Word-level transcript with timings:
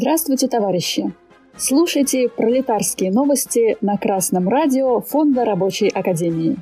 Здравствуйте, 0.00 0.46
товарищи! 0.46 1.12
Слушайте 1.56 2.28
пролетарские 2.28 3.10
новости 3.10 3.76
на 3.80 3.96
Красном 3.96 4.48
радио 4.48 5.00
Фонда 5.00 5.44
Рабочей 5.44 5.88
Академии. 5.88 6.56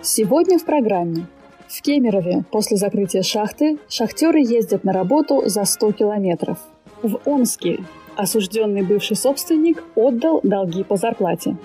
Сегодня 0.00 0.60
в 0.60 0.64
программе. 0.64 1.26
В 1.66 1.82
Кемерове 1.82 2.44
после 2.52 2.76
закрытия 2.76 3.22
шахты 3.22 3.78
шахтеры 3.88 4.38
ездят 4.38 4.84
на 4.84 4.92
работу 4.92 5.42
за 5.46 5.64
100 5.64 5.90
километров. 5.90 6.58
В 7.02 7.18
Омске 7.24 7.80
осужденный 8.14 8.82
бывший 8.82 9.16
собственник 9.16 9.82
отдал 9.96 10.38
долги 10.44 10.84
по 10.84 10.94
зарплате. 10.94 11.56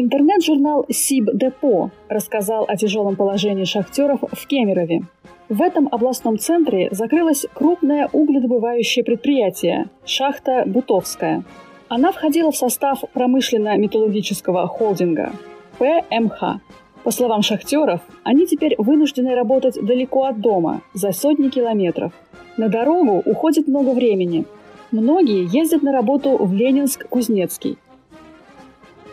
Интернет-журнал 0.00 0.86
«Сиб 0.90 1.28
Депо» 1.34 1.90
рассказал 2.08 2.64
о 2.68 2.76
тяжелом 2.76 3.16
положении 3.16 3.64
шахтеров 3.64 4.20
в 4.30 4.46
Кемерове. 4.46 5.02
В 5.48 5.60
этом 5.60 5.88
областном 5.90 6.38
центре 6.38 6.86
закрылось 6.92 7.46
крупное 7.52 8.08
угледобывающее 8.12 9.04
предприятие– 9.04 9.90
шахта 10.06 10.62
«Бутовская». 10.66 11.42
Она 11.88 12.12
входила 12.12 12.52
в 12.52 12.56
состав 12.56 13.02
промышленно-металлургического 13.12 14.68
холдинга– 14.68 15.32
ПМХ. 15.78 16.60
По 17.02 17.10
словам 17.10 17.42
шахтеров, 17.42 18.00
они 18.22 18.46
теперь 18.46 18.76
вынуждены 18.78 19.34
работать 19.34 19.84
далеко 19.84 20.26
от 20.26 20.40
дома, 20.40 20.82
за 20.94 21.10
сотни 21.10 21.48
километров. 21.48 22.12
На 22.56 22.68
дорогу 22.68 23.20
уходит 23.26 23.66
много 23.66 23.90
времени. 23.90 24.44
Многие 24.92 25.52
ездят 25.52 25.82
на 25.82 25.90
работу 25.90 26.36
в 26.36 26.54
Ленинск-Кузнецкий– 26.54 27.78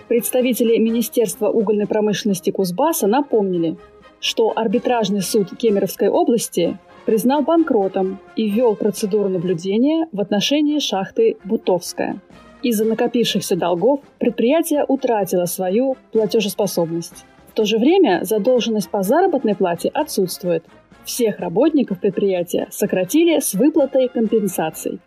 Представители 0.08 0.78
Министерства 0.78 1.50
угольной 1.50 1.88
промышленности 1.88 2.52
Кузбасса 2.52 3.08
напомнили, 3.08 3.76
что 4.20 4.54
арбитражный 4.56 5.22
суд 5.22 5.50
Кемеровской 5.58 6.10
области 6.10 6.78
признал 7.08 7.42
банкротом 7.42 8.20
и 8.36 8.48
ввел 8.48 8.76
процедуру 8.76 9.30
наблюдения 9.30 10.08
в 10.12 10.22
отношении 10.22 10.78
шахты 10.78 11.38
«Бутовская». 11.44 12.22
Из-за 12.62 12.86
накопившихся 12.86 13.56
долгов 13.56 14.02
предприятие 14.20 14.86
утратило 14.88 15.46
свою 15.46 15.98
платежеспособность. 16.12 17.26
В 17.50 17.54
то 17.54 17.66
же 17.66 17.78
время 17.80 18.22
задолженность 18.24 18.90
по 18.90 19.02
заработной 19.02 19.56
плате 19.56 19.90
отсутствует. 19.90 20.64
Всех 21.04 21.40
работников 21.40 22.00
предприятия 22.00 22.68
сократили 22.70 23.40
с 23.40 23.54
выплатой 23.54 24.08
компенсаций. 24.08 25.00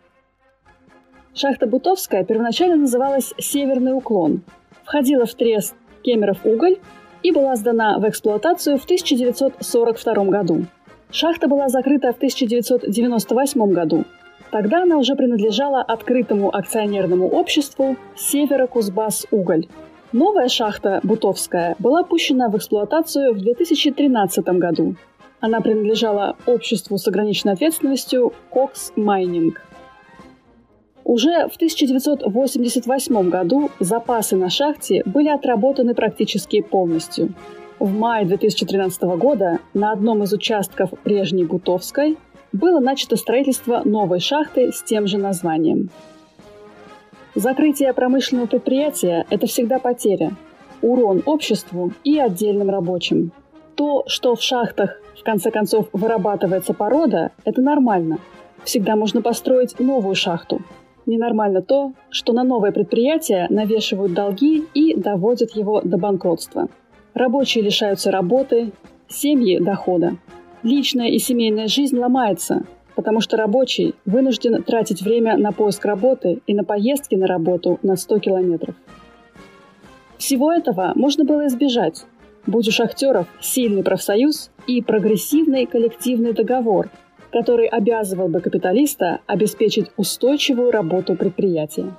Шахта 1.34 1.66
Бутовская 1.66 2.24
первоначально 2.24 2.76
называлась 2.76 3.32
«Северный 3.38 3.92
уклон», 3.92 4.42
входила 4.88 5.26
в 5.26 5.34
трест 5.34 5.74
Кемеров 6.02 6.38
уголь 6.44 6.78
и 7.22 7.30
была 7.30 7.56
сдана 7.56 7.98
в 7.98 8.08
эксплуатацию 8.08 8.78
в 8.78 8.84
1942 8.84 10.24
году. 10.24 10.64
Шахта 11.10 11.46
была 11.46 11.68
закрыта 11.68 12.12
в 12.12 12.16
1998 12.16 13.72
году. 13.72 14.04
Тогда 14.50 14.84
она 14.84 14.96
уже 14.96 15.14
принадлежала 15.14 15.82
открытому 15.82 16.54
акционерному 16.56 17.28
обществу 17.28 17.96
«Северо-Кузбасс 18.16 19.26
уголь». 19.30 19.66
Новая 20.12 20.48
шахта 20.48 21.00
Бутовская 21.02 21.76
была 21.78 22.02
пущена 22.02 22.48
в 22.48 22.56
эксплуатацию 22.56 23.34
в 23.34 23.40
2013 23.40 24.46
году. 24.58 24.94
Она 25.40 25.60
принадлежала 25.60 26.36
обществу 26.46 26.96
с 26.96 27.06
ограниченной 27.06 27.52
ответственностью 27.52 28.32
«Кокс 28.48 28.92
Майнинг». 28.96 29.60
Уже 31.08 31.48
в 31.48 31.56
1988 31.56 33.30
году 33.30 33.70
запасы 33.80 34.36
на 34.36 34.50
шахте 34.50 35.02
были 35.06 35.30
отработаны 35.30 35.94
практически 35.94 36.60
полностью. 36.60 37.32
В 37.78 37.90
мае 37.96 38.26
2013 38.26 39.02
года 39.16 39.58
на 39.72 39.92
одном 39.92 40.22
из 40.24 40.34
участков 40.34 40.90
прежней 41.02 41.46
Гутовской 41.46 42.18
было 42.52 42.78
начато 42.80 43.16
строительство 43.16 43.80
новой 43.86 44.20
шахты 44.20 44.70
с 44.70 44.82
тем 44.82 45.06
же 45.06 45.16
названием. 45.16 45.88
Закрытие 47.34 47.94
промышленного 47.94 48.46
предприятия– 48.46 49.24
это 49.30 49.46
всегда 49.46 49.78
потеря, 49.78 50.32
урон 50.82 51.22
обществу 51.24 51.90
и 52.04 52.18
отдельным 52.18 52.68
рабочим. 52.68 53.32
То, 53.76 54.04
что 54.08 54.36
в 54.36 54.42
шахтах 54.42 55.00
в 55.18 55.22
конце 55.22 55.50
концов 55.50 55.88
вырабатывается 55.94 56.74
порода, 56.74 57.30
это 57.46 57.62
нормально. 57.62 58.18
Всегда 58.64 58.94
можно 58.94 59.22
построить 59.22 59.80
новую 59.80 60.14
шахту– 60.14 60.60
Ненормально 61.08 61.62
то, 61.62 61.94
что 62.10 62.34
на 62.34 62.44
новое 62.44 62.70
предприятие 62.70 63.46
навешивают 63.48 64.12
долги 64.12 64.66
и 64.74 64.94
доводят 64.94 65.52
его 65.52 65.80
до 65.80 65.96
банкротства. 65.96 66.68
Рабочие 67.14 67.64
лишаются 67.64 68.10
работы, 68.10 68.72
семьи– 69.08 69.58
дохода. 69.60 70.18
Личная 70.62 71.08
и 71.08 71.18
семейная 71.18 71.66
жизнь 71.66 71.96
ломается, 71.96 72.66
потому 72.94 73.22
что 73.22 73.38
рабочий 73.38 73.94
вынужден 74.04 74.62
тратить 74.62 75.00
время 75.00 75.38
на 75.38 75.50
поиск 75.52 75.82
работы 75.86 76.42
и 76.46 76.52
на 76.52 76.62
поездки 76.62 77.14
на 77.14 77.26
работу 77.26 77.78
на 77.82 77.96
100 77.96 78.18
километров. 78.18 78.74
Всего 80.18 80.52
этого 80.52 80.92
можно 80.94 81.24
было 81.24 81.46
избежать, 81.46 82.04
будь 82.46 82.68
у 82.68 82.70
шахтеров 82.70 83.26
сильный 83.40 83.82
профсоюз 83.82 84.50
и 84.66 84.82
прогрессивный 84.82 85.64
коллективный 85.64 86.34
договор– 86.34 86.90
который 87.32 87.66
обязывал 87.66 88.28
бы 88.28 88.40
капиталиста 88.40 89.20
обеспечить 89.26 89.90
устойчивую 89.96 90.70
работу 90.70 91.14
предприятия. 91.14 91.92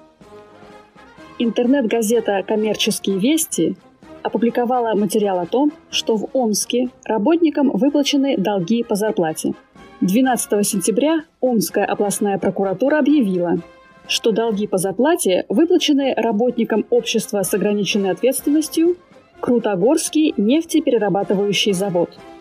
Интернет-газета 1.38 2.44
«Коммерческие 2.46 3.18
вести» 3.18 3.76
опубликовала 4.24 4.96
материал 4.96 5.40
о 5.40 5.46
том, 5.46 5.72
что 5.90 6.18
в 6.18 6.30
Омске 6.34 6.90
работникам 7.06 7.70
выплачены 7.70 8.36
долги 8.38 8.84
по 8.84 8.96
зарплате. 8.96 9.54
12 10.02 10.68
сентября 10.68 11.24
Омская 11.42 11.86
областная 11.86 12.38
прокуратура 12.38 13.00
объявила, 13.00 13.60
что 14.08 14.32
долги 14.32 14.68
по 14.68 14.78
зарплате 14.78 15.46
выплачены 15.48 16.14
работникам 16.16 16.86
общества 16.90 17.44
с 17.44 17.54
ограниченной 17.54 18.12
ответственностью 18.12 18.98
Крутогорский 19.40 20.34
нефтеперерабатывающий 20.36 21.72
завод– 21.72 22.18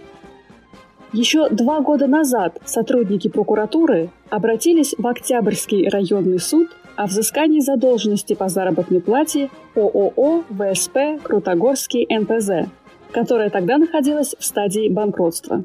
еще 1.13 1.49
два 1.49 1.81
года 1.81 2.07
назад 2.07 2.59
сотрудники 2.65 3.29
прокуратуры 3.29 4.11
обратились 4.29 4.95
в 4.99 5.07
Октябрьский 5.07 5.89
районный 5.89 6.39
суд 6.39 6.69
о 6.97 7.07
взыскании 7.07 7.61
задолженности 7.61 8.35
по 8.35 8.49
заработной 8.49 9.01
плате 9.01 9.49
ООО 9.75 10.45
ВСП 10.51 11.19
«Крутогорский 11.23 12.07
НПЗ», 12.11 12.71
которая 13.11 13.49
тогда 13.49 13.79
находилась 13.79 14.35
в 14.39 14.45
стадии 14.45 14.91
банкротства. 14.91 15.65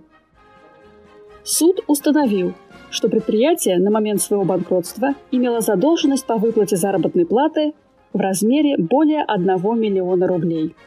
Суд 1.44 1.82
установил, 1.88 2.54
что 2.90 3.10
предприятие 3.10 3.80
на 3.80 3.92
момент 3.92 4.22
своего 4.22 4.46
банкротства 4.46 5.16
имело 5.32 5.60
задолженность 5.60 6.26
по 6.26 6.38
выплате 6.38 6.78
заработной 6.78 7.26
платы 7.26 7.74
в 8.14 8.20
размере 8.20 8.78
более 8.78 9.24
1 9.24 9.48
миллиона 9.78 10.26
рублей– 10.26 10.74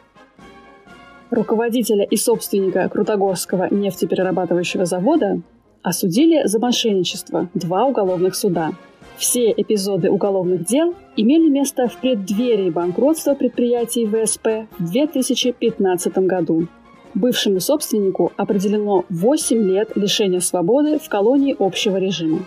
руководителя 1.31 2.03
и 2.03 2.15
собственника 2.17 2.87
Крутогорского 2.89 3.67
нефтеперерабатывающего 3.71 4.85
завода 4.85 5.41
осудили 5.81 6.45
за 6.45 6.59
мошенничество 6.59 7.49
два 7.53 7.85
уголовных 7.85 8.35
суда. 8.35 8.71
Все 9.17 9.51
эпизоды 9.51 10.11
уголовных 10.11 10.65
дел 10.65 10.93
имели 11.15 11.49
место 11.49 11.87
в 11.87 11.97
преддверии 11.97 12.69
банкротства 12.69 13.33
предприятий 13.33 14.05
ВСП 14.05 14.67
в 14.77 14.91
2015 14.91 16.17
году. 16.19 16.67
Бывшему 17.15 17.59
собственнику 17.59 18.31
определено 18.37 19.05
8 19.09 19.57
лет 19.57 19.91
лишения 19.95 20.39
свободы 20.39 20.99
в 20.99 21.09
колонии 21.09 21.55
общего 21.57 21.97
режима. 21.97 22.39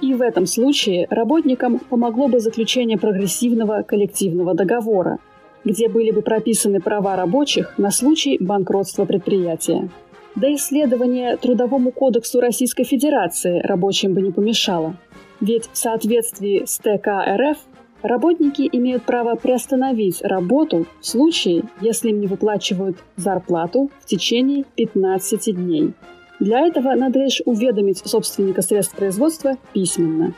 И 0.00 0.14
в 0.14 0.22
этом 0.22 0.46
случае 0.46 1.06
работникам 1.10 1.78
помогло 1.78 2.28
бы 2.28 2.40
заключение 2.40 2.96
прогрессивного 2.96 3.82
коллективного 3.82 4.54
договора, 4.54 5.18
где 5.64 5.88
были 5.88 6.10
бы 6.10 6.22
прописаны 6.22 6.80
права 6.80 7.16
рабочих 7.16 7.76
на 7.78 7.90
случай 7.90 8.38
банкротства 8.40 9.04
предприятия. 9.04 9.88
Да 10.34 10.52
исследование 10.54 11.36
Трудовому 11.36 11.90
кодексу 11.90 12.40
Российской 12.40 12.84
Федерации 12.84 13.60
рабочим 13.60 14.14
бы 14.14 14.22
не 14.22 14.30
помешало. 14.30 14.96
Ведь 15.40 15.68
в 15.72 15.76
соответствии 15.76 16.64
с 16.64 16.78
ТК 16.78 17.24
РФ 17.36 17.58
работники 18.02 18.68
имеют 18.70 19.04
право 19.04 19.34
приостановить 19.34 20.22
работу 20.22 20.86
в 21.00 21.06
случае, 21.06 21.64
если 21.80 22.10
им 22.10 22.20
не 22.20 22.26
выплачивают 22.26 22.98
зарплату 23.16 23.90
в 24.00 24.06
течение 24.06 24.64
15 24.76 25.54
дней. 25.56 25.92
Для 26.40 26.60
этого 26.60 26.94
надо 26.94 27.18
лишь 27.18 27.42
уведомить 27.44 27.98
собственника 27.98 28.62
средств 28.62 28.94
производства 28.94 29.56
письменно. 29.72 30.34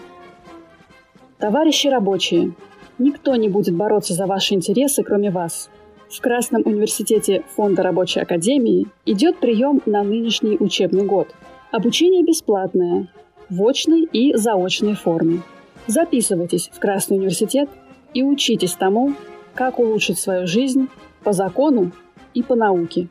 Товарищи 1.39 1.89
рабочие, 1.89 2.53
Никто 3.01 3.35
не 3.35 3.49
будет 3.49 3.75
бороться 3.75 4.13
за 4.13 4.27
ваши 4.27 4.53
интересы, 4.53 5.03
кроме 5.03 5.31
вас. 5.31 5.71
В 6.11 6.21
Красном 6.21 6.61
университете 6.67 7.43
Фонда 7.57 7.83
рабочей 7.83 8.21
академии 8.21 8.89
идет 9.07 9.39
прием 9.41 9.81
на 9.87 10.03
нынешний 10.03 10.59
учебный 10.61 11.07
год. 11.07 11.29
Обучение 11.71 12.23
бесплатное, 12.23 13.09
в 13.49 13.67
очной 13.67 14.03
и 14.03 14.37
заочной 14.37 14.97
форме. 14.97 15.41
Записывайтесь 15.87 16.69
в 16.71 16.79
Красный 16.79 17.17
университет 17.17 17.71
и 18.13 18.23
учитесь 18.23 18.75
тому, 18.75 19.15
как 19.55 19.79
улучшить 19.79 20.19
свою 20.19 20.47
жизнь 20.47 20.89
по 21.25 21.33
закону 21.33 21.93
и 22.35 22.43
по 22.43 22.55
науке. 22.55 23.09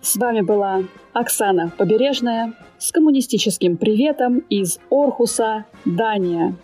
С 0.00 0.16
вами 0.16 0.40
была 0.40 0.82
Оксана 1.12 1.70
Побережная 1.78 2.54
с 2.78 2.90
коммунистическим 2.90 3.76
приветом 3.76 4.40
из 4.48 4.80
Орхуса, 4.90 5.66
Дания. 5.84 6.56